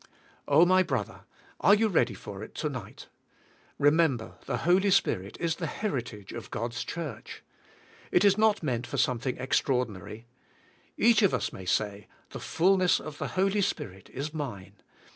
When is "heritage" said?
5.67-6.33